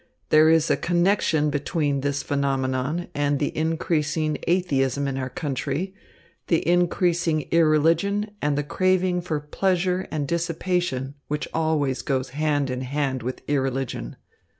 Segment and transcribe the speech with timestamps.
[0.29, 5.93] "There is a connection between this phenomenon and the increasing atheism in our country,
[6.47, 12.81] the increasing irreligion, and the craving for pleasure and dissipation, which always goes hand in
[12.81, 14.15] hand with irreligion.